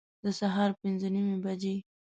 [0.23, 1.75] د سهار پنځه نیمي بجي